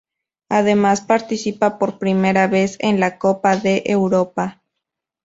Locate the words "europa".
3.85-4.63